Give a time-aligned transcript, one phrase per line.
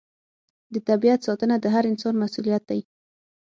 [0.73, 2.81] د طبیعت ساتنه د هر انسان مسوولیت دی.